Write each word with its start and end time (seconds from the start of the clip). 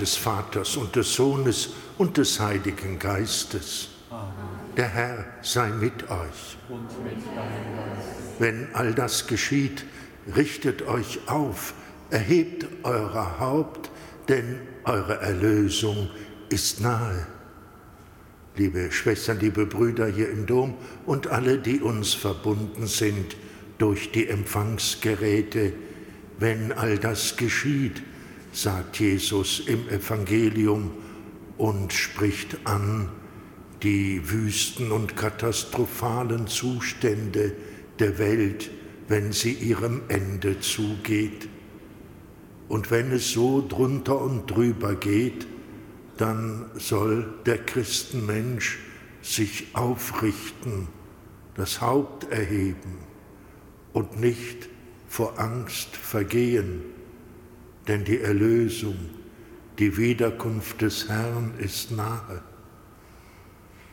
des 0.00 0.16
Vaters 0.16 0.76
und 0.76 0.96
des 0.96 1.14
Sohnes 1.14 1.70
und 1.98 2.16
des 2.16 2.40
Heiligen 2.40 2.98
Geistes. 2.98 3.90
Amen. 4.10 4.32
Der 4.76 4.88
Herr 4.88 5.24
sei 5.42 5.68
mit 5.70 6.10
euch. 6.10 6.56
Mit 6.68 6.78
Wenn 8.38 8.68
all 8.74 8.94
das 8.94 9.26
geschieht, 9.26 9.84
richtet 10.34 10.82
euch 10.82 11.20
auf, 11.26 11.74
erhebt 12.10 12.66
euer 12.82 13.38
Haupt, 13.38 13.90
denn 14.28 14.60
eure 14.84 15.20
Erlösung 15.20 16.08
ist 16.48 16.80
nahe. 16.80 17.26
Liebe 18.56 18.90
Schwestern, 18.90 19.38
liebe 19.40 19.66
Brüder 19.66 20.06
hier 20.06 20.30
im 20.30 20.46
Dom 20.46 20.74
und 21.06 21.28
alle, 21.28 21.58
die 21.58 21.80
uns 21.80 22.14
verbunden 22.14 22.86
sind 22.86 23.36
durch 23.78 24.12
die 24.12 24.28
Empfangsgeräte, 24.28 25.72
wenn 26.38 26.72
all 26.72 26.98
das 26.98 27.36
geschieht, 27.36 28.02
sagt 28.52 28.98
Jesus 28.98 29.60
im 29.60 29.88
Evangelium 29.88 30.92
und 31.56 31.92
spricht 31.92 32.58
an 32.64 33.08
die 33.82 34.30
wüsten 34.30 34.92
und 34.92 35.16
katastrophalen 35.16 36.46
Zustände 36.46 37.52
der 37.98 38.18
Welt, 38.18 38.70
wenn 39.08 39.32
sie 39.32 39.52
ihrem 39.52 40.02
Ende 40.08 40.60
zugeht. 40.60 41.48
Und 42.68 42.90
wenn 42.90 43.10
es 43.12 43.30
so 43.32 43.66
drunter 43.66 44.20
und 44.20 44.46
drüber 44.50 44.94
geht, 44.94 45.46
dann 46.16 46.70
soll 46.74 47.32
der 47.46 47.58
Christenmensch 47.58 48.78
sich 49.22 49.68
aufrichten, 49.72 50.88
das 51.54 51.80
Haupt 51.80 52.30
erheben 52.30 52.98
und 53.92 54.20
nicht 54.20 54.68
vor 55.08 55.38
Angst 55.40 55.96
vergehen 55.96 56.82
denn 57.88 58.04
die 58.04 58.20
Erlösung, 58.20 58.96
die 59.78 59.96
Wiederkunft 59.96 60.82
des 60.82 61.08
Herrn 61.08 61.54
ist 61.58 61.90
nahe. 61.90 62.42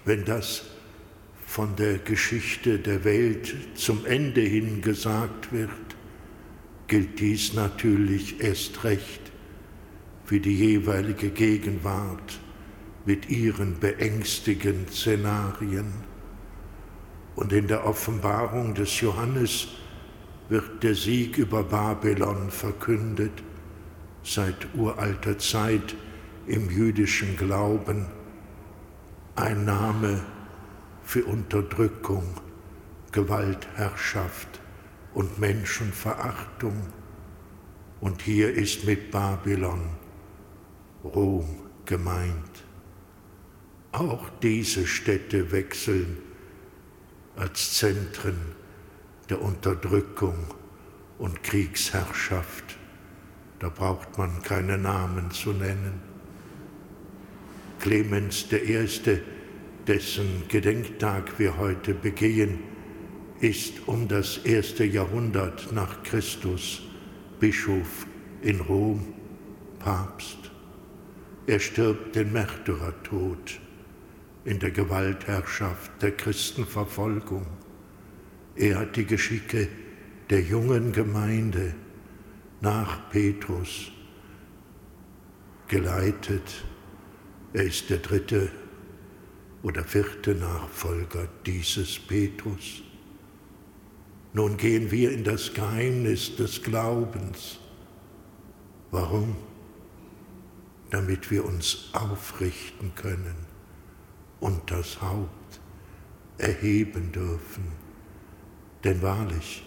Wenn 0.05 0.25
das 0.25 0.63
von 1.45 1.75
der 1.75 1.97
Geschichte 1.99 2.79
der 2.79 3.03
Welt 3.03 3.55
zum 3.75 4.05
Ende 4.05 4.41
hin 4.41 4.81
gesagt 4.81 5.51
wird, 5.53 5.69
gilt 6.87 7.19
dies 7.19 7.53
natürlich 7.53 8.41
erst 8.41 8.83
recht 8.83 9.21
für 10.25 10.39
die 10.39 10.55
jeweilige 10.55 11.29
Gegenwart 11.29 12.39
mit 13.05 13.29
ihren 13.29 13.79
beängstigenden 13.79 14.89
Szenarien. 14.89 15.93
Und 17.35 17.53
in 17.53 17.67
der 17.67 17.85
Offenbarung 17.85 18.73
des 18.73 18.99
Johannes 18.99 19.69
wird 20.49 20.83
der 20.83 20.95
Sieg 20.95 21.37
über 21.37 21.63
Babylon 21.63 22.51
verkündet 22.51 23.43
seit 24.27 24.75
uralter 24.75 25.39
Zeit 25.39 25.95
im 26.47 26.69
jüdischen 26.69 27.37
Glauben 27.37 28.07
ein 29.35 29.65
Name 29.65 30.21
für 31.03 31.23
Unterdrückung, 31.25 32.25
Gewaltherrschaft 33.11 34.59
und 35.13 35.39
Menschenverachtung. 35.39 36.75
Und 38.01 38.21
hier 38.21 38.53
ist 38.53 38.83
mit 38.83 39.11
Babylon 39.11 39.81
Rom 41.03 41.47
gemeint. 41.85 42.65
Auch 43.93 44.29
diese 44.41 44.85
Städte 44.85 45.51
wechseln 45.51 46.17
als 47.37 47.75
Zentren 47.75 48.37
der 49.29 49.41
Unterdrückung 49.41 50.35
und 51.17 51.43
Kriegsherrschaft 51.43 52.76
da 53.59 53.69
braucht 53.69 54.17
man 54.17 54.41
keine 54.43 54.77
Namen 54.77 55.31
zu 55.31 55.51
nennen. 55.51 56.01
Clemens 57.79 58.45
I., 58.51 58.87
dessen 59.87 60.43
Gedenktag 60.47 61.39
wir 61.39 61.57
heute 61.57 61.93
begehen, 61.93 62.59
ist 63.39 63.87
um 63.87 64.07
das 64.07 64.37
erste 64.39 64.83
Jahrhundert 64.83 65.71
nach 65.71 66.03
Christus 66.03 66.81
Bischof 67.39 68.07
in 68.41 68.59
Rom, 68.61 69.13
Papst. 69.79 70.51
Er 71.45 71.59
stirbt 71.59 72.15
den 72.15 72.33
Märtyrertod 72.33 73.59
in 74.43 74.59
der 74.59 74.71
Gewaltherrschaft 74.71 75.91
der 76.01 76.11
Christenverfolgung. 76.11 77.45
Er 78.55 78.79
hat 78.79 78.95
die 78.95 79.05
Geschicke 79.05 79.67
der 80.29 80.41
jungen 80.41 80.91
Gemeinde 80.91 81.75
nach 82.61 83.09
Petrus 83.09 83.91
geleitet. 85.67 86.63
Er 87.53 87.63
ist 87.63 87.89
der 87.89 87.97
dritte 87.97 88.51
oder 89.63 89.83
vierte 89.83 90.35
Nachfolger 90.35 91.27
dieses 91.45 91.99
Petrus. 91.99 92.81
Nun 94.33 94.57
gehen 94.57 94.91
wir 94.91 95.11
in 95.11 95.23
das 95.23 95.53
Geheimnis 95.53 96.35
des 96.35 96.61
Glaubens. 96.61 97.59
Warum? 98.91 99.35
Damit 100.89 101.31
wir 101.31 101.43
uns 101.43 101.89
aufrichten 101.93 102.93
können 102.95 103.35
und 104.39 104.69
das 104.71 105.01
Haupt 105.01 105.59
erheben 106.37 107.11
dürfen. 107.11 107.65
Denn 108.83 109.01
wahrlich, 109.01 109.63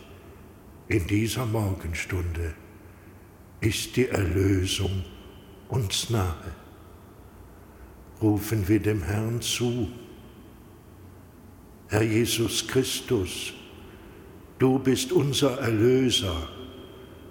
in 0.89 1.07
dieser 1.07 1.47
Morgenstunde 1.47 2.55
ist 3.61 3.97
die 3.97 4.09
Erlösung 4.09 5.05
uns 5.69 6.11
nahe. 6.11 6.53
Rufen 8.21 8.67
wir 8.69 8.81
dem 8.81 9.03
Herrn 9.03 9.41
zu. 9.41 9.89
Herr 11.89 12.03
Jesus 12.03 12.67
Christus, 12.67 13.53
du 14.59 14.79
bist 14.79 15.13
unser 15.13 15.59
Erlöser. 15.59 16.49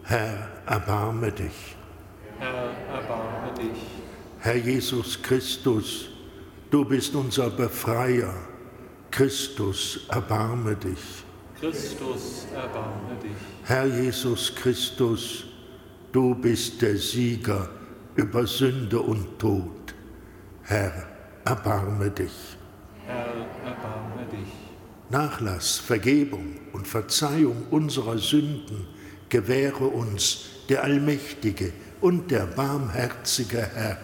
Herr, 0.03 0.49
erbarme 0.65 1.31
dich. 1.31 1.75
Herr, 2.39 2.71
erbarme 2.93 3.53
dich. 3.53 3.79
Herr 4.39 4.55
Jesus 4.55 5.21
Christus, 5.21 6.09
du 6.71 6.83
bist 6.83 7.13
unser 7.13 7.49
Befreier. 7.49 8.33
Christus, 9.11 10.07
erbarme 10.09 10.75
dich. 10.75 11.23
Christus, 11.59 12.47
erbarme 12.53 13.15
dich. 13.21 13.31
Herr 13.65 13.85
Jesus 13.85 14.53
Christus, 14.55 15.45
du 16.11 16.35
bist 16.35 16.81
der 16.81 16.97
Sieger 16.97 17.69
über 18.15 18.45
Sünde 18.45 18.99
und 18.99 19.39
Tod. 19.39 19.93
Herr, 20.63 21.07
erbarme 21.45 22.09
dich. 22.11 22.57
Herr, 23.05 23.25
erbarme 23.65 24.25
dich. 24.31 24.53
Nachlass, 25.09 25.77
Vergebung 25.77 26.55
und 26.73 26.87
Verzeihung 26.87 27.65
unserer 27.71 28.17
Sünden 28.17 28.87
gewähre 29.29 29.85
uns 29.85 30.45
der 30.69 30.83
allmächtige 30.83 31.73
und 32.01 32.29
der 32.31 32.45
barmherzige 32.45 33.57
Herr. 33.73 33.97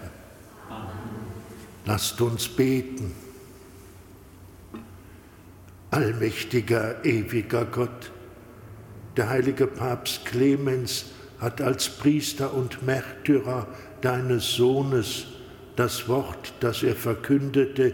Amen. 0.70 0.90
Lasst 1.86 2.20
uns 2.22 2.48
beten. 2.48 3.14
Allmächtiger, 5.92 7.06
ewiger 7.06 7.66
Gott, 7.66 8.12
der 9.16 9.30
heilige 9.30 9.68
Papst 9.68 10.26
Clemens 10.26 11.06
hat 11.40 11.62
als 11.62 11.90
Priester 11.90 12.54
und 12.54 12.86
Märtyrer 12.86 13.68
deines 14.02 14.54
Sohnes 14.54 15.28
das 15.76 16.08
Wort, 16.08 16.54
das 16.60 16.84
er 16.84 16.96
verkündete, 16.96 17.94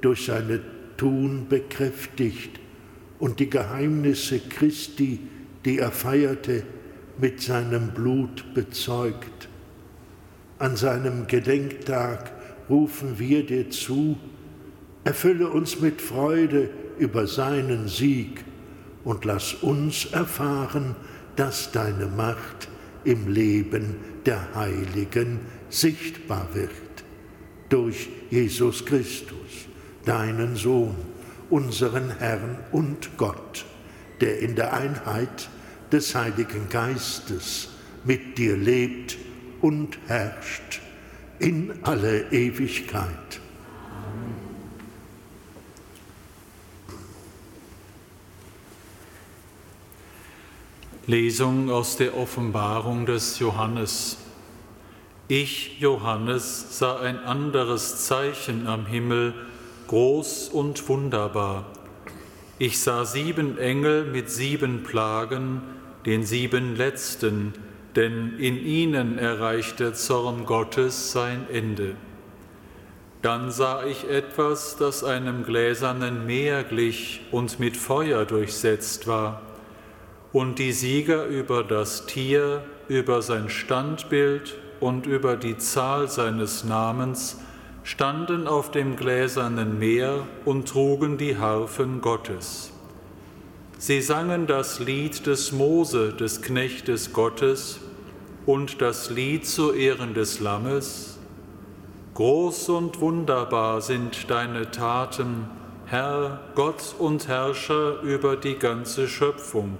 durch 0.00 0.26
seine 0.26 0.60
Tun 0.96 1.46
bekräftigt 1.48 2.60
und 3.18 3.38
die 3.38 3.48
Geheimnisse 3.48 4.40
Christi, 4.40 5.20
die 5.64 5.78
er 5.78 5.92
feierte, 5.92 6.64
mit 7.18 7.40
seinem 7.40 7.90
Blut 7.90 8.52
bezeugt. 8.54 9.48
An 10.58 10.76
seinem 10.76 11.26
Gedenktag 11.28 12.32
rufen 12.68 13.18
wir 13.18 13.46
dir 13.46 13.70
zu, 13.70 14.16
erfülle 15.04 15.48
uns 15.48 15.80
mit 15.80 16.00
Freude 16.00 16.70
über 16.98 17.26
seinen 17.26 17.88
Sieg 17.88 18.44
und 19.04 19.24
lass 19.24 19.54
uns 19.54 20.06
erfahren, 20.06 20.96
dass 21.36 21.72
deine 21.72 22.06
Macht 22.06 22.68
im 23.04 23.28
Leben 23.28 23.96
der 24.26 24.54
Heiligen 24.54 25.40
sichtbar 25.70 26.48
wird. 26.52 26.70
Durch 27.68 28.08
Jesus 28.30 28.84
Christus, 28.84 29.66
deinen 30.04 30.56
Sohn, 30.56 30.94
unseren 31.50 32.18
Herrn 32.18 32.58
und 32.70 33.16
Gott, 33.16 33.64
der 34.20 34.40
in 34.40 34.54
der 34.54 34.72
Einheit 34.74 35.48
des 35.90 36.14
Heiligen 36.14 36.68
Geistes 36.68 37.68
mit 38.04 38.38
dir 38.38 38.56
lebt 38.56 39.18
und 39.60 39.98
herrscht 40.06 40.80
in 41.38 41.72
alle 41.82 42.32
Ewigkeit. 42.32 43.40
Lesung 51.06 51.68
aus 51.68 51.96
der 51.96 52.16
Offenbarung 52.16 53.06
des 53.06 53.40
Johannes. 53.40 54.18
Ich, 55.26 55.80
Johannes, 55.80 56.78
sah 56.78 57.00
ein 57.00 57.18
anderes 57.18 58.06
Zeichen 58.06 58.68
am 58.68 58.86
Himmel, 58.86 59.34
groß 59.88 60.50
und 60.50 60.88
wunderbar. 60.88 61.64
Ich 62.60 62.78
sah 62.78 63.04
sieben 63.04 63.58
Engel 63.58 64.04
mit 64.04 64.30
sieben 64.30 64.84
Plagen, 64.84 65.62
den 66.06 66.22
sieben 66.24 66.76
letzten, 66.76 67.54
denn 67.96 68.38
in 68.38 68.64
ihnen 68.64 69.18
erreicht 69.18 69.80
der 69.80 69.94
Zorn 69.94 70.46
Gottes 70.46 71.10
sein 71.10 71.46
Ende. 71.52 71.96
Dann 73.22 73.50
sah 73.50 73.84
ich 73.84 74.08
etwas, 74.08 74.76
das 74.76 75.02
einem 75.02 75.42
gläsernen 75.42 76.26
Meer 76.26 76.62
glich 76.62 77.22
und 77.32 77.58
mit 77.58 77.76
Feuer 77.76 78.24
durchsetzt 78.24 79.08
war 79.08 79.42
und 80.32 80.58
die 80.58 80.72
Sieger 80.72 81.26
über 81.26 81.62
das 81.62 82.06
Tier, 82.06 82.62
über 82.88 83.22
sein 83.22 83.48
Standbild 83.48 84.56
und 84.80 85.06
über 85.06 85.36
die 85.36 85.58
Zahl 85.58 86.08
seines 86.08 86.64
Namens 86.64 87.38
standen 87.84 88.46
auf 88.46 88.70
dem 88.70 88.96
gläsernen 88.96 89.78
Meer 89.78 90.26
und 90.44 90.68
trugen 90.68 91.18
die 91.18 91.36
Harfen 91.36 92.00
Gottes. 92.00 92.72
Sie 93.78 94.00
sangen 94.00 94.46
das 94.46 94.78
Lied 94.78 95.26
des 95.26 95.52
Mose, 95.52 96.12
des 96.12 96.40
Knechtes 96.40 97.12
Gottes, 97.12 97.80
und 98.46 98.80
das 98.80 99.10
Lied 99.10 99.46
zu 99.46 99.72
Ehren 99.72 100.14
des 100.14 100.40
Lammes. 100.40 101.18
Groß 102.14 102.68
und 102.70 103.00
wunderbar 103.00 103.80
sind 103.80 104.30
deine 104.30 104.70
Taten, 104.70 105.48
Herr, 105.86 106.40
Gott 106.54 106.94
und 106.98 107.28
Herrscher 107.28 108.00
über 108.02 108.36
die 108.36 108.54
ganze 108.54 109.08
Schöpfung. 109.08 109.78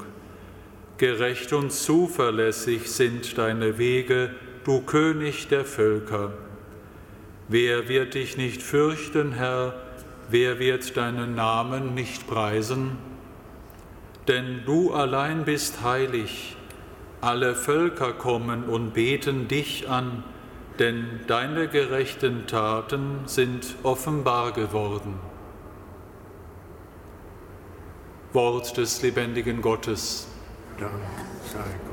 Gerecht 1.02 1.52
und 1.52 1.72
zuverlässig 1.72 2.88
sind 2.88 3.37
deine 3.37 3.76
Wege, 3.76 4.31
du 4.62 4.82
König 4.82 5.49
der 5.49 5.64
Völker. 5.64 6.32
Wer 7.49 7.88
wird 7.88 8.14
dich 8.14 8.37
nicht 8.37 8.62
fürchten, 8.62 9.32
Herr? 9.32 9.75
Wer 10.31 10.60
wird 10.60 10.96
deinen 10.96 11.34
Namen 11.34 11.94
nicht 11.94 12.28
preisen? 12.28 12.99
Denn 14.28 14.62
du 14.64 14.93
allein 14.93 15.44
bist 15.44 15.82
heilig. 15.82 16.56
Alle 17.20 17.56
Völker 17.56 18.12
kommen 18.12 18.62
und 18.62 18.94
beten 18.94 19.49
dich 19.49 19.88
an, 19.88 20.22
denn 20.78 21.19
deine 21.26 21.66
gerechten 21.66 22.46
Taten 22.46 23.22
sind 23.25 23.75
offenbar 23.82 24.52
geworden. 24.52 25.14
Wort 28.32 28.76
des 28.76 29.02
lebendigen 29.02 29.62
Gottes. 29.62 30.31
Dank 30.78 30.92
sei 31.52 31.91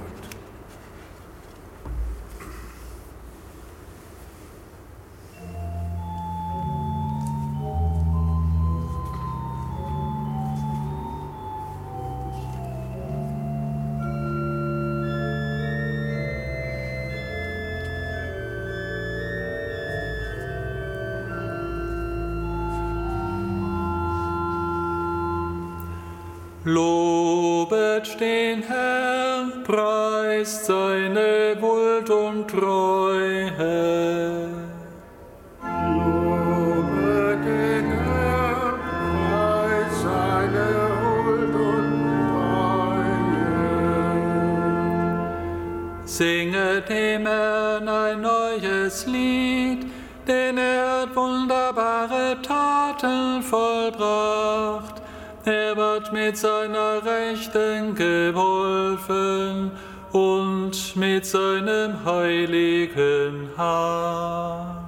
Taten 53.00 53.42
vollbracht. 53.42 55.02
Er 55.46 55.76
wird 55.76 56.12
mit 56.12 56.38
seiner 56.38 57.02
Rechten 57.04 57.96
geholfen 57.96 59.72
und 60.12 60.96
mit 60.96 61.26
seinem 61.26 62.06
heiligen 62.06 63.50
und 63.58 64.86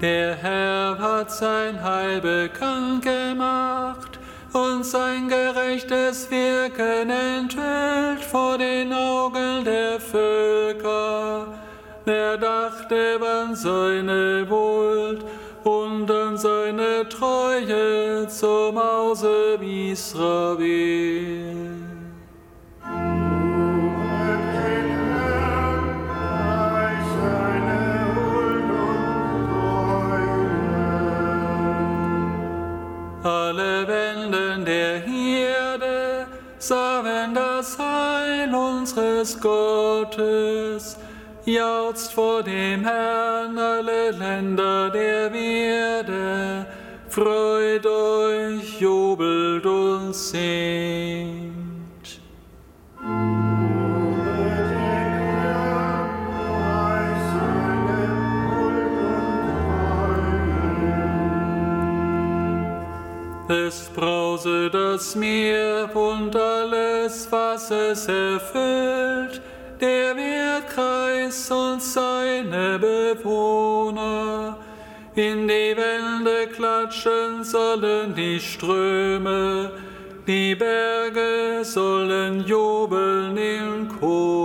Der 0.00 0.36
Herr 0.36 0.96
hat 0.98 1.32
sein 1.32 1.82
Heil 1.82 2.20
bekannt 2.20 3.02
gemacht 3.02 3.77
und 4.58 4.84
sein 4.84 5.28
gerechtes 5.28 6.30
Wirken 6.30 7.10
enthüllt 7.10 8.24
vor 8.24 8.58
den 8.58 8.92
Augen 8.92 9.64
der 9.64 10.00
Völker. 10.00 11.46
Er 12.06 12.36
dachte 12.38 13.18
an 13.20 13.54
seine 13.54 14.46
Huld 14.48 15.24
und 15.64 16.10
an 16.10 16.36
seine 16.36 17.08
Treue 17.08 18.26
zum 18.28 18.78
Hause 18.78 19.58
Israel. 19.60 21.47
Gottes. 39.40 40.98
Jauchzt 41.44 42.12
vor 42.12 42.42
dem 42.42 42.84
Herrn 42.84 43.58
alle 43.58 44.10
Länder 44.10 44.90
der 44.90 45.32
Erde. 45.32 46.66
Freut 47.08 47.86
euch, 47.86 48.80
jubelt 48.80 49.64
und 49.64 50.14
singt. 50.14 51.58
Es 63.48 63.88
brause 63.88 64.68
das 64.70 65.14
Meer 65.14 65.88
und 65.96 66.36
alles, 67.08 67.28
was 67.30 67.70
es 67.70 68.06
erfüllt, 68.06 69.40
der 69.80 70.14
Wehrkreis 70.16 71.50
und 71.50 71.82
seine 71.82 72.78
Bewohner. 72.78 74.58
In 75.14 75.48
die 75.48 75.74
Wände 75.76 76.48
klatschen 76.54 77.42
sollen 77.42 78.14
die 78.14 78.38
Ströme, 78.38 79.70
die 80.26 80.54
Berge 80.54 81.64
sollen 81.64 82.44
jubeln 82.46 83.36
im 83.36 83.88
Chor. 83.98 84.37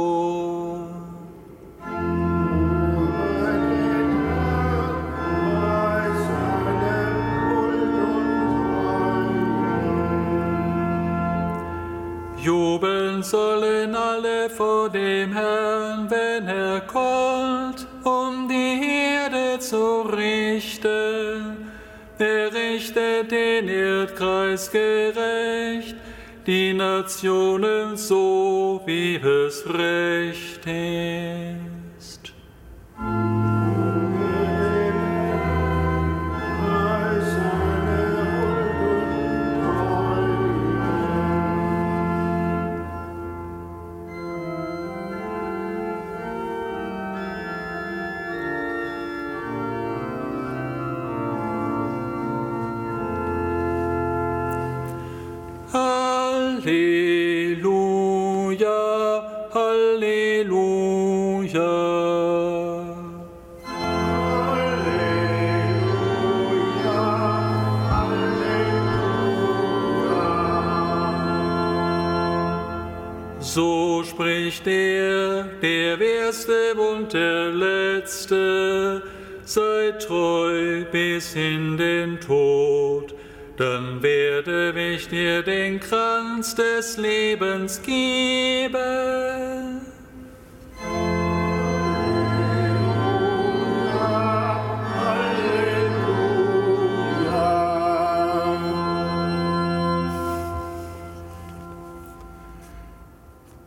Vor 14.63 14.89
dem 14.89 15.33
Herrn, 15.33 16.09
wenn 16.09 16.47
er 16.47 16.79
kommt, 16.81 17.85
um 18.05 18.47
die 18.47 19.59
zu 19.59 20.01
richten. 20.03 21.69
Er 22.17 22.53
richtet 22.53 23.29
den 23.29 23.67
Erdkreis 23.67 24.71
gerecht, 24.71 25.95
die 26.47 26.73
Nationen 26.73 27.97
so, 27.97 28.81
wie 28.85 29.15
es 29.17 29.65
recht 29.67 30.65
ist. 30.65 31.42
Spricht 74.53 74.65
der, 74.65 75.43
der 75.61 75.99
Erste 75.99 76.75
und 76.75 77.13
der 77.13 77.49
Letzte, 77.49 79.01
sei 79.45 79.91
treu 79.99 80.85
bis 80.91 81.35
in 81.35 81.77
den 81.77 82.19
Tod, 82.19 83.15
dann 83.57 84.01
werde 84.01 84.73
ich 84.93 85.07
dir 85.07 85.41
den 85.41 85.79
Kranz 85.79 86.55
des 86.55 86.97
Lebens 86.97 87.81
geben. 87.81 88.73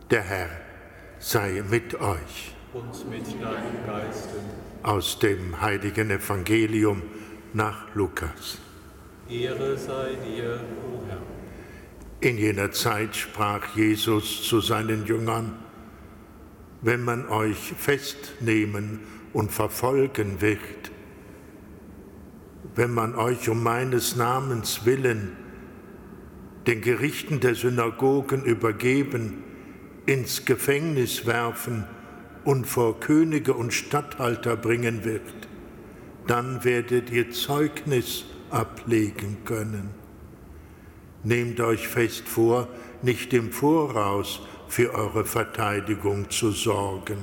Der 0.09 0.23
Herr 0.23 0.66
sei 1.27 1.61
mit 1.69 1.93
euch. 1.95 2.55
Und 2.73 3.09
mit 3.09 3.25
deinem 3.27 3.85
Geiste. 3.85 4.39
Aus 4.81 5.19
dem 5.19 5.59
heiligen 5.59 6.09
Evangelium 6.09 7.01
nach 7.53 7.93
Lukas. 7.95 8.59
Ehre 9.29 9.77
sei 9.77 10.15
dir, 10.25 10.61
o 10.89 11.03
Herr. 11.09 11.21
In 12.21 12.37
jener 12.37 12.71
Zeit 12.71 13.13
sprach 13.13 13.75
Jesus 13.75 14.43
zu 14.43 14.61
seinen 14.61 15.05
Jüngern, 15.05 15.59
wenn 16.81 17.03
man 17.03 17.27
euch 17.27 17.73
festnehmen 17.77 19.01
und 19.33 19.51
verfolgen 19.51 20.39
wird, 20.39 20.91
wenn 22.75 22.93
man 22.93 23.15
euch 23.15 23.49
um 23.49 23.61
meines 23.61 24.15
Namens 24.15 24.85
willen 24.85 25.35
den 26.67 26.81
Gerichten 26.81 27.41
der 27.41 27.55
Synagogen 27.55 28.45
übergeben 28.45 29.43
ins 30.07 30.45
Gefängnis 30.45 31.27
werfen 31.27 31.83
und 32.43 32.65
vor 32.65 32.99
Könige 32.99 33.53
und 33.53 33.73
Statthalter 33.73 34.55
bringen 34.55 35.03
wird, 35.03 35.21
dann 36.25 36.63
werdet 36.63 37.11
ihr 37.11 37.29
Zeugnis 37.31 38.25
ablegen 38.49 39.37
können. 39.43 39.89
Nehmt 41.23 41.59
euch 41.59 41.87
fest 41.87 42.27
vor, 42.27 42.69
nicht 43.01 43.33
im 43.33 43.51
Voraus 43.51 44.41
für 44.69 44.93
eure 44.93 45.25
Verteidigung 45.25 46.29
zu 46.29 46.51
sorgen. 46.51 47.17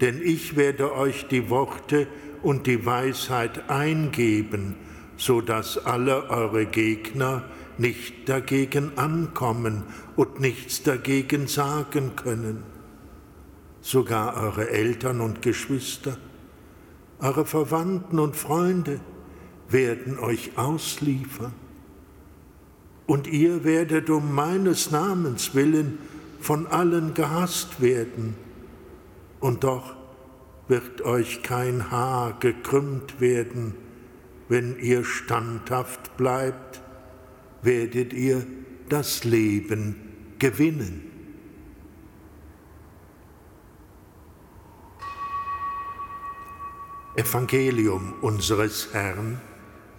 Denn 0.00 0.20
ich 0.22 0.56
werde 0.56 0.94
euch 0.94 1.26
die 1.26 1.50
Worte 1.50 2.06
und 2.42 2.68
die 2.68 2.86
Weisheit 2.86 3.68
eingeben, 3.68 4.76
so 5.16 5.40
dass 5.40 5.78
alle 5.78 6.30
eure 6.30 6.66
Gegner 6.66 7.44
nicht 7.78 8.28
dagegen 8.28 8.96
ankommen 8.96 9.84
und 10.16 10.40
nichts 10.40 10.82
dagegen 10.82 11.46
sagen 11.46 12.16
können. 12.16 12.62
Sogar 13.80 14.36
eure 14.36 14.70
Eltern 14.70 15.20
und 15.20 15.42
Geschwister, 15.42 16.16
eure 17.18 17.44
Verwandten 17.44 18.18
und 18.18 18.36
Freunde 18.36 19.00
werden 19.68 20.18
euch 20.18 20.56
ausliefern. 20.56 21.52
Und 23.06 23.26
ihr 23.26 23.64
werdet 23.64 24.08
um 24.08 24.34
meines 24.34 24.90
Namens 24.90 25.54
willen 25.54 25.98
von 26.40 26.66
allen 26.66 27.14
gehasst 27.14 27.80
werden. 27.80 28.34
Und 29.40 29.64
doch 29.64 29.94
wird 30.68 31.02
euch 31.02 31.42
kein 31.42 31.90
Haar 31.90 32.38
gekrümmt 32.40 33.20
werden, 33.20 33.74
wenn 34.48 34.78
ihr 34.78 35.04
standhaft 35.04 36.16
bleibt 36.16 36.83
werdet 37.64 38.12
ihr 38.12 38.46
das 38.88 39.24
Leben 39.24 39.96
gewinnen. 40.38 41.10
Evangelium 47.16 48.14
unseres 48.22 48.92
Herrn 48.92 49.40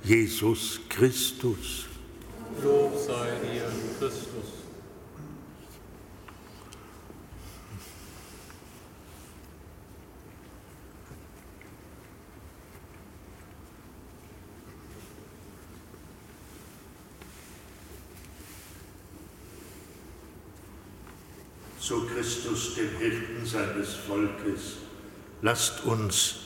Jesus 0.03 0.81
Christus. 0.89 1.86
Lob 2.62 2.93
sei 2.98 3.31
dir, 3.41 3.72
Christus. 4.00 4.55
Zu 21.86 22.08
Christus, 22.08 22.74
dem 22.74 22.98
Hirten 22.98 23.46
seines 23.46 23.94
Volkes. 23.94 24.77
Lasst 25.44 25.86
uns 25.86 26.38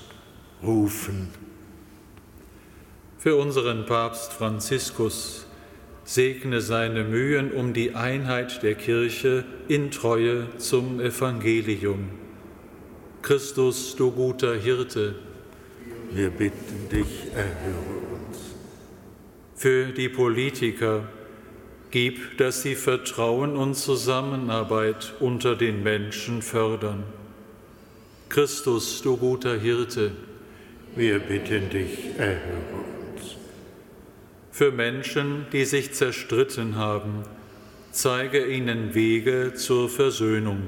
rufen. 0.61 1.29
Für 3.17 3.37
unseren 3.37 3.85
Papst 3.85 4.33
Franziskus 4.33 5.45
segne 6.03 6.59
seine 6.59 7.05
Mühen 7.05 7.53
um 7.53 7.73
die 7.73 7.95
Einheit 7.95 8.63
der 8.63 8.75
Kirche 8.75 9.45
in 9.69 9.91
Treue 9.91 10.47
zum 10.57 10.99
Evangelium. 10.99 12.09
Christus, 13.21 13.95
du 13.95 14.11
guter 14.11 14.55
Hirte, 14.55 15.15
wir 16.11 16.31
bitten 16.31 16.89
dich, 16.89 17.27
erhöre 17.33 17.99
uns. 18.27 18.39
Für 19.55 19.85
die 19.93 20.09
Politiker, 20.09 21.07
Gib, 21.91 22.37
dass 22.37 22.61
sie 22.61 22.75
Vertrauen 22.75 23.55
und 23.55 23.73
Zusammenarbeit 23.73 25.13
unter 25.19 25.55
den 25.55 25.81
Menschen 25.81 26.43
fördern. 26.43 27.03
Christus, 28.29 29.01
du 29.01 29.17
guter 29.17 29.59
Hirte, 29.59 30.11
wir 30.95 31.17
bitten 31.17 31.69
dich, 31.71 32.09
erhöre 32.17 32.83
uns. 33.15 33.37
Für 34.51 34.71
Menschen, 34.71 35.47
die 35.51 35.65
sich 35.65 35.93
zerstritten 35.93 36.75
haben, 36.75 37.23
zeige 37.91 38.45
ihnen 38.45 38.93
Wege 38.93 39.53
zur 39.55 39.89
Versöhnung. 39.89 40.67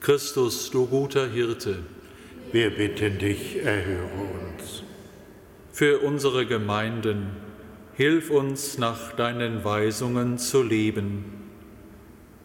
Christus, 0.00 0.70
du 0.70 0.86
guter 0.86 1.28
Hirte, 1.28 1.80
wir 2.52 2.70
bitten 2.70 3.18
dich, 3.18 3.62
erhöre 3.62 4.28
uns. 4.56 4.82
Für 5.72 5.98
unsere 5.98 6.46
Gemeinden, 6.46 7.47
Hilf 7.98 8.30
uns 8.30 8.78
nach 8.78 9.10
deinen 9.14 9.64
Weisungen 9.64 10.38
zu 10.38 10.62
leben. 10.62 11.24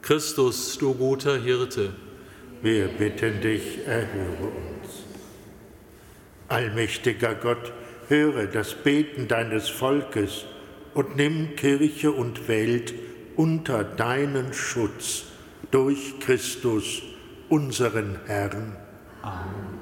Christus, 0.02 0.80
du 0.80 0.96
guter 0.96 1.38
Hirte, 1.40 1.94
wir 2.64 2.88
bitten 2.88 3.40
dich, 3.40 3.86
erhöre 3.86 4.48
uns. 4.48 5.04
Allmächtiger 6.48 7.36
Gott, 7.36 7.72
höre 8.08 8.48
das 8.48 8.74
Beten 8.74 9.28
deines 9.28 9.70
Volkes 9.70 10.46
und 10.96 11.18
nimm 11.18 11.56
Kirche 11.56 12.12
und 12.12 12.48
Welt 12.48 12.96
unter 13.36 13.84
deinen 13.84 14.56
Schutz 14.56 15.26
durch 15.70 16.20
Christus, 16.20 17.04
unseren 17.50 18.20
Herrn. 18.26 18.76
Amen. 19.22 19.73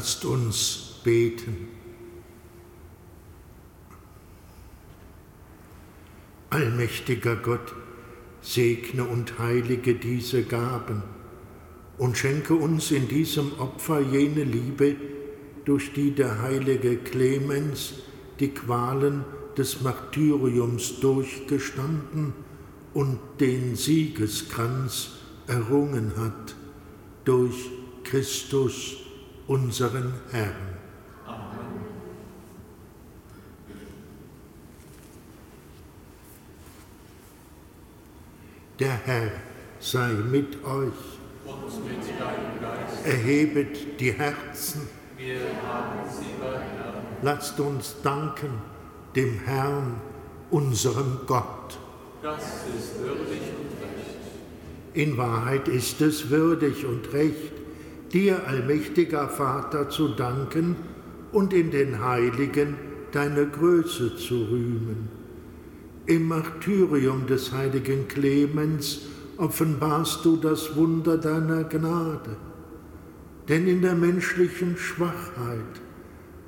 Lasst 0.00 0.24
uns 0.24 0.94
beten. 1.04 1.68
Allmächtiger 6.48 7.36
Gott, 7.36 7.74
segne 8.40 9.04
und 9.04 9.38
heilige 9.38 9.96
diese 9.96 10.44
Gaben 10.44 11.02
und 11.98 12.16
schenke 12.16 12.54
uns 12.54 12.92
in 12.92 13.08
diesem 13.08 13.52
Opfer 13.58 14.00
jene 14.00 14.44
Liebe, 14.44 14.96
durch 15.66 15.92
die 15.92 16.12
der 16.12 16.40
heilige 16.40 16.96
Clemens 16.96 17.92
die 18.38 18.54
Qualen 18.54 19.26
des 19.58 19.82
Martyriums 19.82 20.98
durchgestanden 21.00 22.32
und 22.94 23.18
den 23.38 23.76
Siegeskranz 23.76 25.10
errungen 25.46 26.12
hat 26.16 26.54
durch 27.26 27.70
Christus, 28.02 29.09
unseren 29.50 30.14
Herrn. 30.30 30.76
Amen. 31.26 31.84
Der 38.78 38.92
Herr 39.06 39.32
sei 39.80 40.12
mit 40.12 40.64
euch. 40.64 40.92
Und 41.44 41.84
mit 41.84 41.98
deinem 42.20 42.60
Geist. 42.60 43.04
Erhebet 43.04 43.98
die 43.98 44.12
Herzen. 44.12 44.88
Wir 45.16 45.40
haben 45.66 46.08
sie 46.08 46.26
bei 46.40 46.52
Herrn. 46.52 47.02
Lasst 47.22 47.58
uns 47.58 47.96
danken 48.04 48.52
dem 49.16 49.40
Herrn, 49.40 50.00
unserem 50.52 51.22
Gott. 51.26 51.76
Das 52.22 52.44
ist 52.78 53.00
würdig 53.00 53.40
und 53.58 53.82
recht. 53.82 54.94
In 54.94 55.16
Wahrheit 55.16 55.66
ist 55.66 56.00
es 56.00 56.30
würdig 56.30 56.86
und 56.86 57.12
recht, 57.12 57.59
dir, 58.12 58.46
allmächtiger 58.46 59.28
Vater, 59.28 59.88
zu 59.88 60.08
danken 60.08 60.76
und 61.32 61.52
in 61.52 61.70
den 61.70 62.04
Heiligen 62.04 62.76
deine 63.12 63.46
Größe 63.46 64.16
zu 64.16 64.44
rühmen. 64.44 65.08
Im 66.06 66.28
Martyrium 66.28 67.26
des 67.26 67.52
heiligen 67.52 68.08
Clemens 68.08 69.02
offenbarst 69.36 70.24
du 70.24 70.36
das 70.36 70.76
Wunder 70.76 71.18
deiner 71.18 71.64
Gnade, 71.64 72.36
denn 73.48 73.66
in 73.66 73.82
der 73.82 73.94
menschlichen 73.94 74.76
Schwachheit 74.76 75.80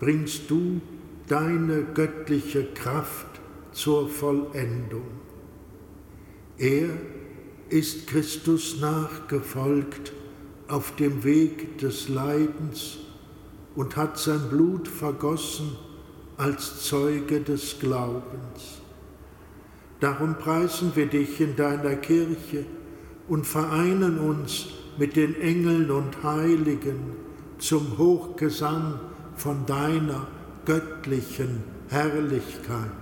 bringst 0.01 0.51
du 0.51 0.81
deine 1.29 1.85
göttliche 1.95 2.65
Kraft 2.75 3.41
zur 3.73 4.09
Vollendung. 4.09 5.07
Er 6.59 6.91
ist 7.71 8.07
Christus 8.09 8.81
nachgefolgt 8.81 10.13
auf 10.73 10.97
dem 10.97 11.23
Weg 11.23 11.77
des 11.79 12.09
Leidens 12.09 12.97
und 13.77 13.95
hat 13.95 14.19
sein 14.19 14.49
Blut 14.49 14.89
vergossen 14.89 15.77
als 16.39 16.83
Zeuge 16.85 17.41
des 17.41 17.79
Glaubens. 17.79 18.81
Darum 20.01 20.35
preisen 20.39 20.93
wir 20.95 21.07
dich 21.07 21.43
in 21.43 21.57
deiner 21.57 21.97
Kirche 21.97 22.65
und 23.29 23.47
vereinen 23.47 24.19
uns 24.19 24.69
mit 24.97 25.15
den 25.15 25.39
Engeln 25.43 25.91
und 25.91 26.23
Heiligen 26.23 27.17
zum 27.59 27.99
Hochgesang 27.99 28.99
von 29.37 29.67
deiner 29.67 30.27
göttlichen 30.65 31.65
Herrlichkeit. 31.89 33.02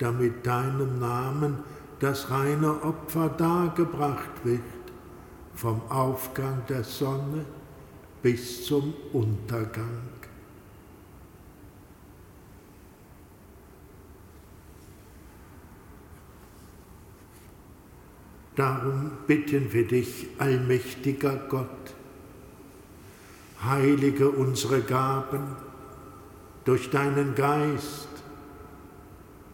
damit 0.00 0.44
deinem 0.46 0.98
Namen 0.98 1.58
das 2.00 2.30
reine 2.30 2.82
Opfer 2.82 3.28
dargebracht 3.28 4.44
wird, 4.44 4.60
vom 5.54 5.82
Aufgang 5.90 6.62
der 6.68 6.82
Sonne 6.82 7.44
bis 8.22 8.64
zum 8.64 8.94
Untergang. 9.12 10.08
Darum 18.56 19.12
bitten 19.26 19.72
wir 19.72 19.86
dich, 19.86 20.28
allmächtiger 20.38 21.36
Gott, 21.48 21.94
heilige 23.64 24.30
unsere 24.30 24.80
Gaben 24.80 25.56
durch 26.64 26.90
deinen 26.90 27.34
Geist, 27.34 28.09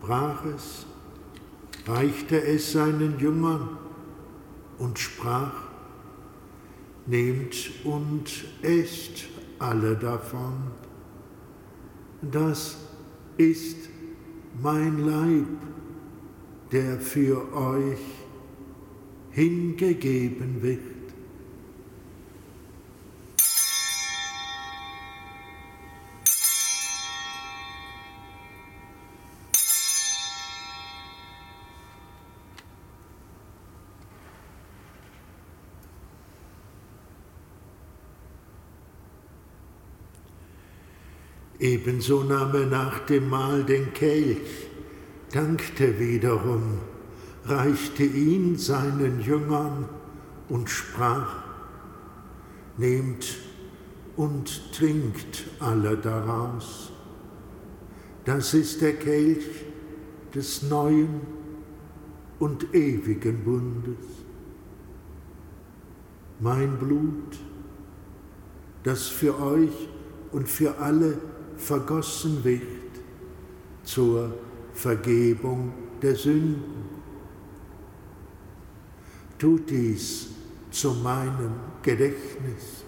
brach 0.00 0.44
es, 0.46 0.86
reichte 1.86 2.42
es 2.42 2.72
seinen 2.72 3.18
Jüngern 3.18 3.78
und 4.78 4.98
sprach, 4.98 5.68
Nehmt 7.06 7.70
und 7.84 8.44
esst 8.60 9.28
alle 9.58 9.96
davon. 9.96 10.52
Das 12.20 12.76
ist 13.38 13.88
mein 14.62 15.06
Leib, 15.06 15.46
der 16.70 17.00
für 17.00 17.50
euch 17.54 17.98
hingegeben 19.30 20.60
wird. 20.60 20.97
Ebenso 41.68 42.24
nahm 42.24 42.54
er 42.54 42.64
nach 42.64 43.00
dem 43.00 43.28
Mahl 43.28 43.62
den 43.62 43.92
Kelch, 43.92 44.70
dankte 45.34 45.98
wiederum, 45.98 46.78
reichte 47.44 48.04
ihn 48.04 48.56
seinen 48.56 49.20
Jüngern 49.20 49.86
und 50.48 50.70
sprach, 50.70 51.44
Nehmt 52.78 53.36
und 54.16 54.72
trinkt 54.72 55.44
alle 55.60 55.98
daraus. 55.98 56.90
Das 58.24 58.54
ist 58.54 58.80
der 58.80 58.94
Kelch 58.94 59.44
des 60.34 60.62
neuen 60.62 61.20
und 62.38 62.72
ewigen 62.72 63.44
Bundes. 63.44 64.06
Mein 66.40 66.78
Blut, 66.78 67.36
das 68.84 69.08
für 69.08 69.38
euch 69.38 69.88
und 70.32 70.48
für 70.48 70.78
alle 70.78 71.18
vergossen 71.58 72.42
wird 72.44 72.62
zur 73.84 74.32
Vergebung 74.74 75.72
der 76.00 76.14
Sünden. 76.14 76.88
Tut 79.38 79.68
dies 79.70 80.28
zu 80.70 80.92
meinem 80.92 81.52
Gedächtnis. 81.82 82.84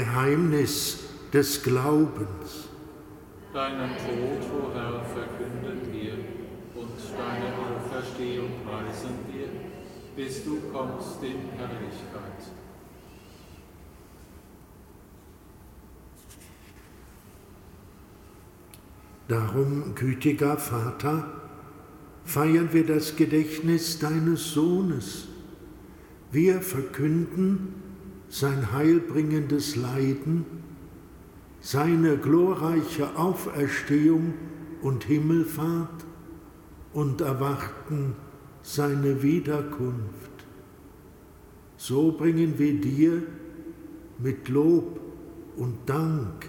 Geheimnis 0.00 0.98
des 1.30 1.62
Glaubens. 1.62 2.70
Deinen 3.52 3.90
Tod, 3.98 4.42
o 4.50 4.72
Herr, 4.72 5.04
verkünden 5.04 5.92
wir 5.92 6.14
und 6.74 6.92
deine 7.18 7.52
Auferstehung 7.58 8.50
preisen 8.64 9.18
wir, 9.30 9.48
bis 10.16 10.42
du 10.42 10.58
kommst 10.72 11.22
in 11.22 11.50
Herrlichkeit. 11.58 12.40
Darum, 19.28 19.94
gütiger 19.94 20.56
Vater, 20.56 21.26
feiern 22.24 22.70
wir 22.72 22.86
das 22.86 23.16
Gedächtnis 23.16 23.98
deines 23.98 24.52
Sohnes. 24.52 25.28
Wir 26.32 26.62
verkünden, 26.62 27.79
sein 28.30 28.72
heilbringendes 28.72 29.74
Leiden, 29.74 30.46
seine 31.60 32.16
glorreiche 32.16 33.16
Auferstehung 33.16 34.34
und 34.82 35.04
Himmelfahrt 35.04 36.06
und 36.92 37.20
erwarten 37.20 38.14
seine 38.62 39.22
Wiederkunft. 39.22 40.30
So 41.76 42.12
bringen 42.12 42.58
wir 42.58 42.80
dir 42.80 43.22
mit 44.18 44.48
Lob 44.48 45.00
und 45.56 45.76
Dank 45.86 46.48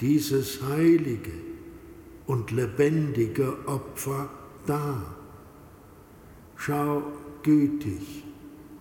dieses 0.00 0.62
heilige 0.62 1.32
und 2.26 2.52
lebendige 2.52 3.54
Opfer 3.66 4.30
dar. 4.66 5.14
Schau 6.56 7.02
gütig 7.42 8.24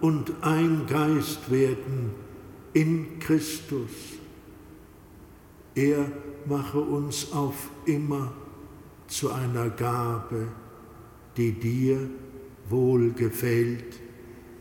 und 0.00 0.32
ein 0.42 0.86
Geist 0.88 1.50
werden 1.50 2.12
in 2.72 3.18
Christus. 3.18 3.90
Er 5.74 6.06
mache 6.46 6.80
uns 6.80 7.32
auf 7.32 7.70
immer 7.86 8.32
zu 9.06 9.32
einer 9.32 9.70
Gabe, 9.70 10.48
die 11.36 11.52
dir 11.52 11.98
wohlgefällt, 12.68 14.00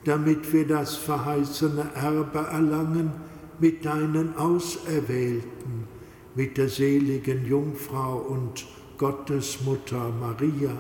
damit 0.05 0.51
wir 0.53 0.67
das 0.67 0.95
verheißene 0.95 1.91
Erbe 1.95 2.39
erlangen 2.39 3.11
mit 3.59 3.83
deinen 3.85 4.35
Auserwählten, 4.37 5.87
mit 6.35 6.57
der 6.57 6.69
seligen 6.69 7.45
Jungfrau 7.45 8.17
und 8.17 8.65
Gottesmutter 8.97 10.11
Maria, 10.19 10.71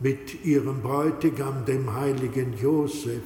mit 0.00 0.44
ihrem 0.44 0.80
Bräutigam, 0.82 1.64
dem 1.64 1.92
heiligen 1.94 2.54
Josef, 2.60 3.22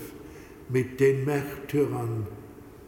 mit 0.72 1.00
den 1.00 1.24
Märtyrern, 1.24 2.26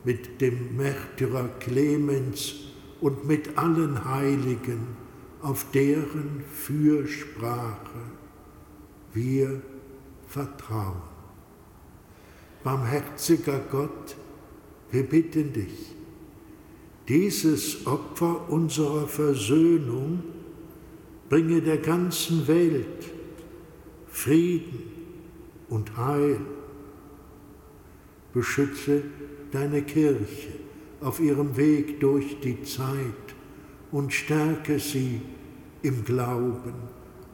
mit 0.05 0.40
dem 0.40 0.77
Märtyrer 0.77 1.49
Clemens 1.61 2.55
und 3.01 3.27
mit 3.27 3.59
allen 3.59 4.05
Heiligen, 4.05 4.97
auf 5.40 5.66
deren 5.73 6.45
Fürsprache 6.53 7.99
wir 9.12 9.61
vertrauen. 10.29 11.03
Barmherziger 12.62 13.61
Gott, 13.71 14.16
wir 14.90 15.03
bitten 15.03 15.53
dich, 15.53 15.97
dieses 17.09 17.87
Opfer 17.87 18.49
unserer 18.49 19.09
Versöhnung 19.09 20.23
bringe 21.29 21.61
der 21.61 21.79
ganzen 21.79 22.47
Welt 22.47 23.11
Frieden 24.07 24.83
und 25.68 25.97
Heil 25.97 26.38
Beschütze 28.33 29.03
deine 29.51 29.83
Kirche 29.83 30.49
auf 31.01 31.21
ihrem 31.21 31.57
Weg 31.57 32.01
durch 32.01 32.40
die 32.40 32.62
Zeit 32.62 33.35
und 33.90 34.12
stärke 34.12 34.79
sie 34.79 35.21
im 35.83 36.05
Glauben 36.05 36.75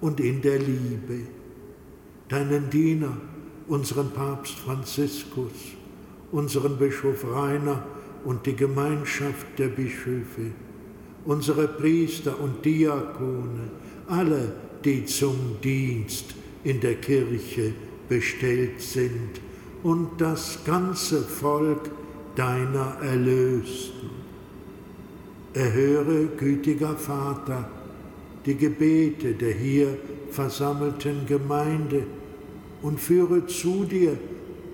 und 0.01 0.21
in 0.21 0.43
der 0.43 0.59
Liebe. 0.59 1.21
Deinen 2.29 2.69
Diener, 2.71 3.17
unseren 3.69 4.11
Papst 4.11 4.59
Franziskus, 4.59 5.53
unseren 6.33 6.77
Bischof 6.79 7.25
Rainer 7.31 7.87
und 8.25 8.45
die 8.47 8.57
Gemeinschaft 8.57 9.47
der 9.59 9.69
Bischöfe, 9.69 10.51
unsere 11.25 11.69
Priester 11.69 12.39
und 12.41 12.65
Diakone, 12.65 13.71
alle, 14.09 14.53
die 14.85 15.05
zum 15.05 15.57
Dienst 15.63 16.35
in 16.65 16.81
der 16.81 16.97
Kirche 16.97 17.73
bestellt 18.09 18.81
sind 18.81 19.41
und 19.83 20.09
das 20.19 20.59
ganze 20.64 21.23
Volk 21.23 21.91
deiner 22.37 22.97
Erlösten. 23.03 24.11
Erhöre, 25.55 26.27
gütiger 26.37 26.95
Vater, 26.97 27.69
die 28.47 28.55
Gebete 28.55 29.35
der 29.35 29.53
hier 29.53 29.97
versammelten 30.31 31.27
Gemeinde 31.27 32.05
und 32.83 33.01
führe 33.01 33.47
zu 33.47 33.85
dir 33.85 34.17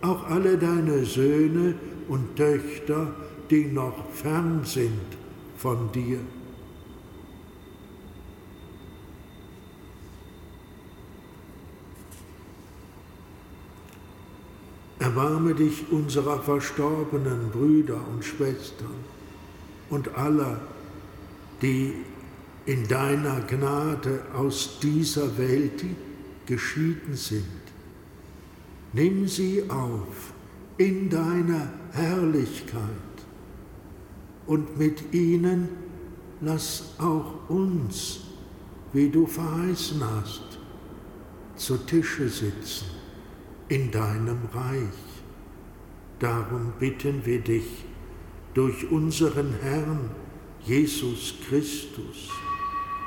auch 0.03 0.29
alle 0.29 0.59
deine 0.59 1.05
Söhne 1.05 1.75
und 2.09 2.37
Töchter, 2.37 3.15
die 3.51 3.65
noch 3.65 4.11
fern 4.13 4.61
sind 4.65 4.91
von 5.57 5.91
dir. 5.93 6.19
Erbarme 15.05 15.55
dich 15.55 15.93
unserer 15.93 16.41
verstorbenen 16.41 17.51
Brüder 17.51 18.01
und 18.11 18.25
Schwestern 18.25 19.05
und 19.91 20.17
aller, 20.17 20.59
die 21.61 21.93
in 22.65 22.89
deiner 22.89 23.43
Gnade 23.43 24.23
aus 24.35 24.79
dieser 24.81 25.37
Welt 25.37 25.85
geschieden 26.47 27.17
sind. 27.17 27.45
Nimm 28.95 29.29
sie 29.29 29.65
auf 29.69 30.33
in 30.79 31.11
deiner 31.11 31.69
Herrlichkeit 31.93 32.81
und 34.47 34.79
mit 34.79 35.13
ihnen 35.13 35.69
lass 36.41 36.95
auch 36.97 37.51
uns, 37.51 38.21
wie 38.95 39.11
du 39.11 39.27
verheißen 39.27 40.03
hast, 40.03 40.59
zu 41.57 41.77
Tische 41.77 42.27
sitzen 42.31 42.94
in 43.69 43.91
deinem 43.91 44.39
Reich. 44.53 45.05
Darum 46.19 46.73
bitten 46.79 47.25
wir 47.25 47.41
dich 47.41 47.85
durch 48.55 48.91
unseren 48.91 49.53
Herrn 49.61 50.11
Jesus 50.65 51.35
Christus, 51.49 52.31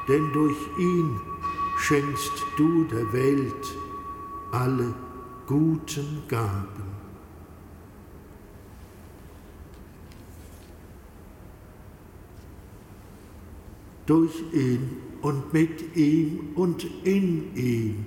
denn 0.07 0.31
durch 0.33 0.57
ihn 0.77 1.19
schenkst 1.79 2.33
du 2.57 2.83
der 2.85 3.11
Welt 3.13 3.77
alle 4.51 4.93
guten 5.45 6.23
Gaben. 6.27 6.97
Durch 14.05 14.41
ihn 14.53 14.97
und 15.21 15.51
mit 15.53 15.95
ihm 15.95 16.51
und 16.55 16.85
in 17.03 17.55
ihm 17.55 18.05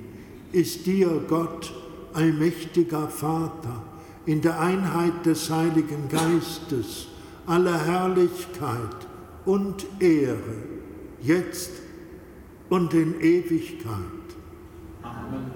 ist 0.53 0.87
dir, 0.87 1.23
Gott, 1.29 1.73
allmächtiger 2.15 3.09
Vater, 3.09 3.83
in 4.27 4.41
der 4.41 4.61
Einheit 4.61 5.25
des 5.25 5.51
Heiligen 5.51 6.09
Geistes, 6.09 7.09
aller 7.47 7.85
Herrlichkeit 7.85 9.07
und 9.45 9.87
Ehre, 9.99 10.39
jetzt 11.23 11.73
und 12.69 12.95
in 12.95 13.21
Ewigkeit. 13.21 13.95
Amen. 15.03 15.51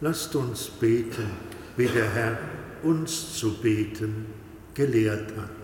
Lasst 0.00 0.34
uns 0.34 0.68
beten, 0.68 1.30
wie 1.76 1.86
der 1.86 2.10
Herr 2.10 2.38
uns 2.82 3.38
zu 3.38 3.54
beten 3.54 4.26
gelehrt 4.74 5.32
hat. 5.36 5.63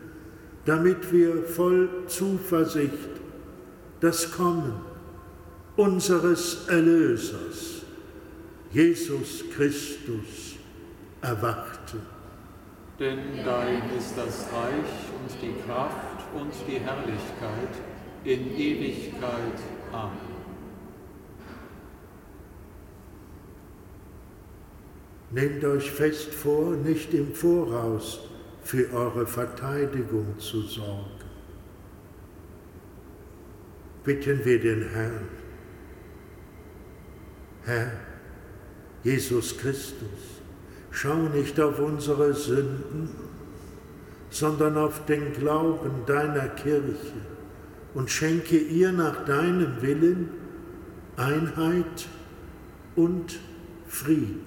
damit 0.65 1.11
wir 1.11 1.43
voll 1.43 1.89
Zuversicht 2.07 2.93
das 3.99 4.31
Kommen 4.31 4.73
unseres 5.75 6.67
Erlösers, 6.67 7.83
Jesus 8.71 9.43
Christus, 9.55 10.55
erwarten. 11.21 12.01
Denn 12.99 13.43
dein 13.43 13.89
ist 13.97 14.15
das 14.15 14.47
Reich 14.53 14.93
und 15.19 15.41
die 15.41 15.55
Kraft 15.65 16.23
und 16.35 16.53
die 16.67 16.79
Herrlichkeit 16.79 17.73
in 18.23 18.55
Ewigkeit. 18.55 19.59
Amen. 19.91 20.31
Nehmt 25.31 25.63
euch 25.63 25.89
fest 25.89 26.33
vor, 26.33 26.71
nicht 26.71 27.13
im 27.13 27.33
Voraus 27.33 28.30
für 28.71 28.89
eure 28.93 29.27
Verteidigung 29.27 30.39
zu 30.39 30.61
sorgen. 30.61 31.25
Bitten 34.05 34.45
wir 34.45 34.61
den 34.61 34.83
Herrn. 34.93 35.27
Herr, 37.65 37.91
Jesus 39.03 39.57
Christus, 39.57 40.39
schau 40.89 41.17
nicht 41.17 41.59
auf 41.59 41.79
unsere 41.79 42.33
Sünden, 42.33 43.09
sondern 44.29 44.77
auf 44.77 45.05
den 45.05 45.33
Glauben 45.33 46.05
deiner 46.05 46.47
Kirche 46.47 47.25
und 47.93 48.09
schenke 48.09 48.57
ihr 48.57 48.93
nach 48.93 49.25
deinem 49.25 49.81
Willen 49.81 50.29
Einheit 51.17 52.07
und 52.95 53.37
Frieden. 53.85 54.45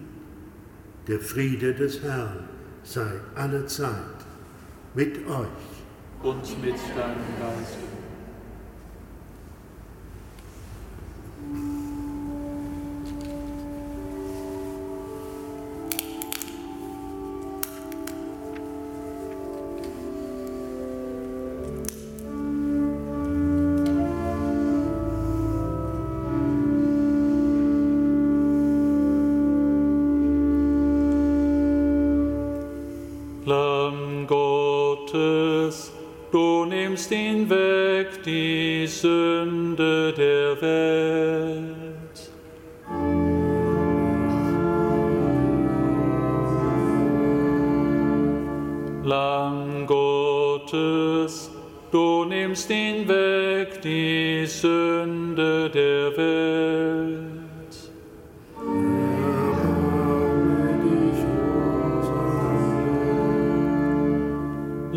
Der 1.09 1.21
Friede 1.21 1.75
des 1.75 2.03
Herrn 2.03 2.54
sei 2.85 3.21
alle 3.35 3.67
Zeit 3.67 3.91
mit 4.95 5.27
euch. 5.27 5.49
Und 6.23 6.63
mit 6.63 6.75
deinem 6.75 7.25
Geist. 7.41 7.94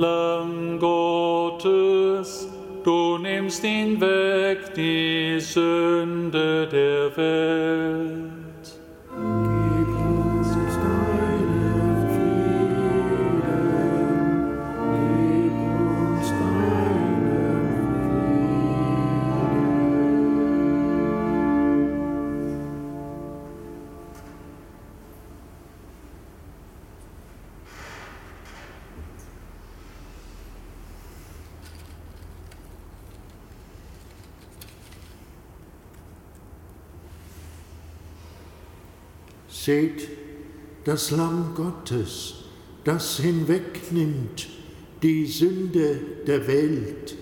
Lamm 0.07 0.79
Gottes, 0.79 2.47
du 2.83 3.17
nimmst 3.17 3.61
hinweg 3.63 4.73
die 4.75 5.39
Sünde 5.39 6.67
der 6.71 7.17
Welt. 7.17 8.26
Seht 39.67 40.07
das 40.85 41.11
Lamm 41.11 41.51
Gottes, 41.53 42.35
das 42.85 43.17
hinwegnimmt 43.17 44.47
die 45.03 45.25
Sünde 45.25 45.99
der 46.25 46.47
Welt. 46.47 47.17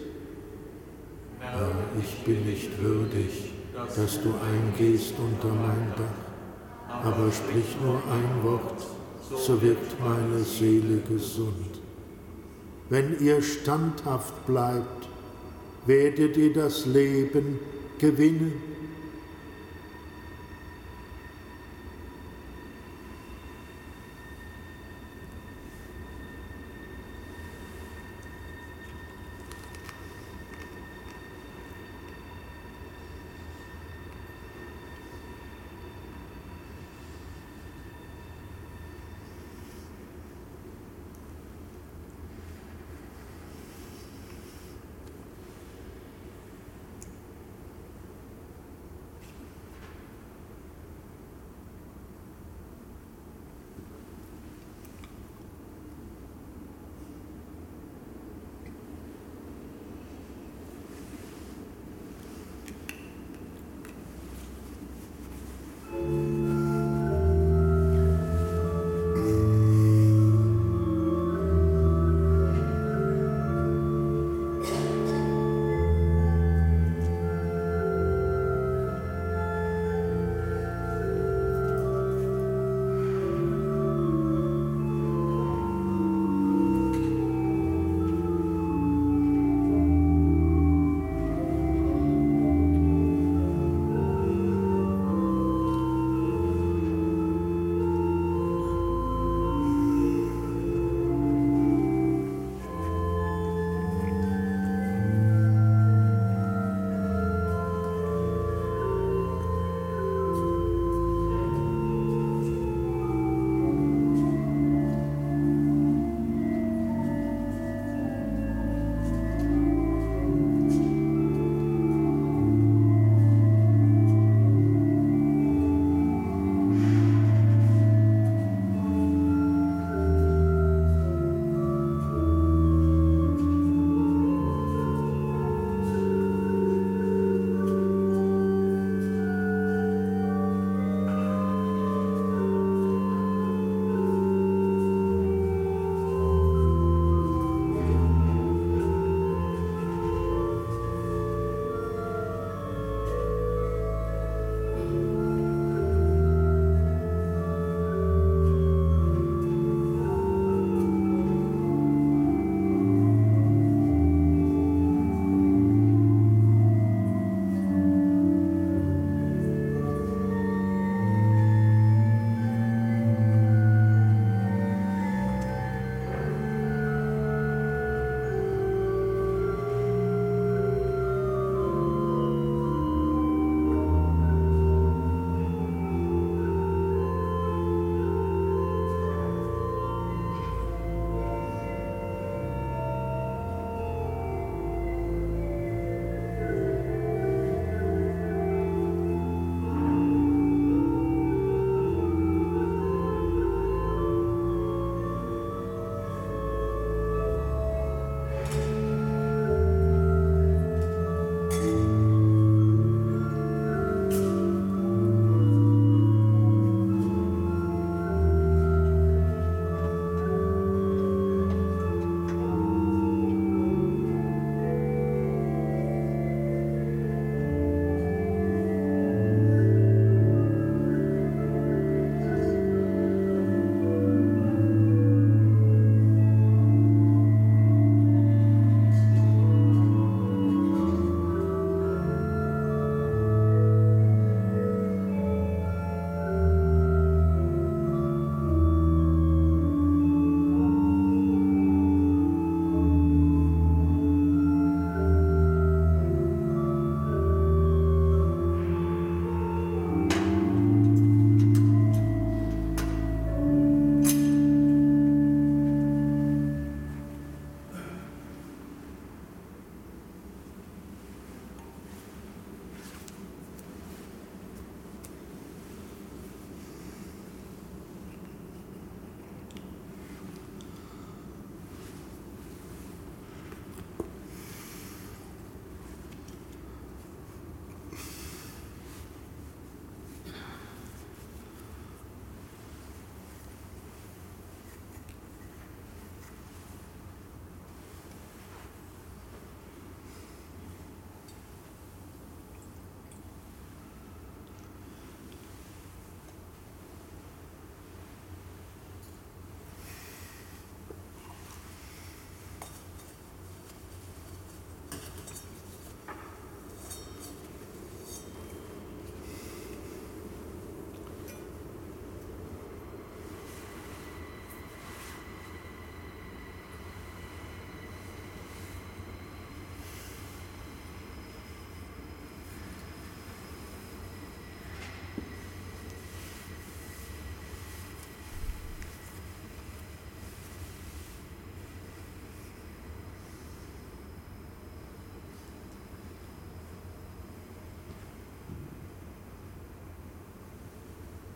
Herr, 1.40 1.72
ich 2.00 2.24
bin 2.24 2.46
nicht 2.46 2.70
würdig, 2.80 3.52
dass 3.74 4.22
du 4.22 4.32
eingehst 4.36 5.16
unter 5.18 5.56
mein 5.56 5.92
Dach, 5.98 7.04
aber 7.04 7.32
sprich 7.32 7.78
nur 7.84 7.96
ein 7.96 8.44
Wort, 8.44 8.86
so 9.28 9.60
wird 9.60 10.00
meine 10.00 10.44
Seele 10.44 11.02
gesund. 11.10 11.82
Wenn 12.92 13.20
ihr 13.22 13.42
standhaft 13.42 14.46
bleibt, 14.46 15.08
werdet 15.88 16.38
ihr 16.38 16.54
das 16.54 16.86
Leben 16.86 17.60
gewinnen. 17.98 18.76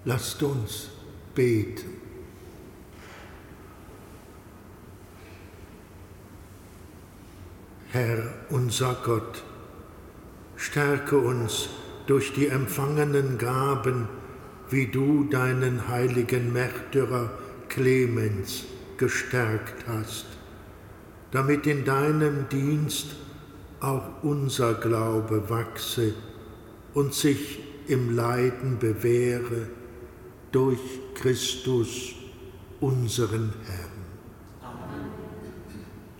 Lasst 0.10 0.41
uns 0.41 0.89
beten. 1.36 1.88
Herr 7.91 8.24
unser 8.49 8.97
Gott, 9.05 9.43
stärke 10.55 11.16
uns 11.16 11.70
durch 12.07 12.34
die 12.34 12.47
empfangenen 12.47 13.38
Gaben, 13.38 14.10
wie 14.72 14.88
du 14.88 15.26
deinen 15.26 15.88
heiligen 15.88 16.53
Märtyrer 16.53 17.30
Clemens 17.68 18.64
gestärkt 18.97 19.88
hast, 19.88 20.26
damit 21.30 21.68
in 21.68 21.86
deinem 21.86 22.49
Dienst 22.49 23.16
auch 23.80 24.24
unser 24.24 24.74
Glaube 24.74 25.51
wachse 25.51 26.16
und 26.95 27.14
sich 27.14 27.60
im 27.88 28.16
Leiden 28.16 28.80
bewähre 28.80 29.68
durch 30.51 30.79
Christus, 31.13 32.15
unseren 32.79 33.53
Herrn. 33.65 33.99
Amen. 34.61 35.11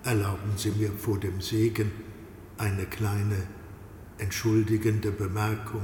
Erlauben 0.03 0.53
Sie 0.55 0.71
mir 0.71 0.91
vor 0.91 1.19
dem 1.19 1.41
Segen 1.41 1.91
eine 2.57 2.86
kleine 2.86 3.47
entschuldigende 4.17 5.11
Bemerkung. 5.11 5.82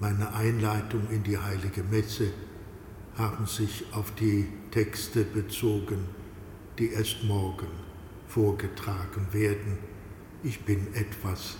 Meine 0.00 0.32
Einleitung 0.32 1.08
in 1.10 1.22
die 1.22 1.38
heilige 1.38 1.82
Messe 1.82 2.30
haben 3.16 3.46
sich 3.46 3.84
auf 3.92 4.12
die 4.12 4.46
Texte 4.70 5.24
bezogen, 5.24 6.04
die 6.78 6.92
erst 6.92 7.24
morgen 7.24 7.68
vorgetragen 8.26 9.26
werden. 9.32 9.78
Ich 10.42 10.64
bin 10.64 10.92
etwas 10.94 11.56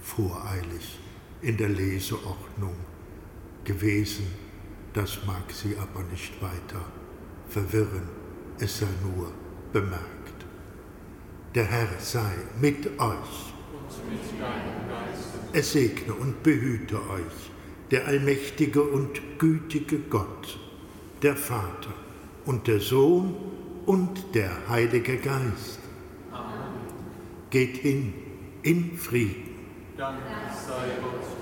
voreilig 0.00 0.98
in 1.42 1.56
der 1.56 1.68
Leseordnung 1.68 2.76
gewesen. 3.64 4.45
Das 4.96 5.18
mag 5.26 5.52
Sie 5.52 5.76
aber 5.76 6.02
nicht 6.04 6.40
weiter 6.40 6.82
verwirren, 7.50 8.08
es 8.58 8.78
sei 8.78 8.86
nur 9.04 9.30
bemerkt. 9.70 10.46
Der 11.54 11.66
Herr 11.66 11.88
sei 11.98 12.32
mit 12.58 12.86
euch. 12.98 13.52
Es 15.52 15.72
segne 15.72 16.14
und 16.14 16.42
behüte 16.42 16.96
euch 16.96 17.50
der 17.90 18.06
allmächtige 18.06 18.82
und 18.82 19.20
gütige 19.38 19.98
Gott, 19.98 20.58
der 21.20 21.36
Vater 21.36 21.92
und 22.46 22.66
der 22.66 22.80
Sohn 22.80 23.36
und 23.84 24.34
der 24.34 24.50
Heilige 24.66 25.18
Geist. 25.18 25.80
Amen. 26.32 26.72
Geht 27.50 27.76
hin 27.76 28.14
in 28.62 28.96
Frieden. 28.96 29.56
Dank 29.98 30.20
sei 30.66 30.88
Gott 31.02 31.35